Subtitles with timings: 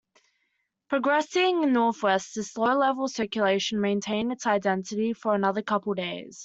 [0.89, 6.39] Progressing northwest, this low level circulation maintained its identity for another couple days.